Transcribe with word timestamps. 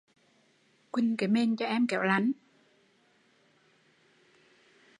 Chuỳnh 0.93 1.17
cái 1.17 1.29
mền 1.29 1.55
cho 1.55 1.65
em 1.65 1.87
kẻo 1.87 2.03
lạnh 2.03 2.31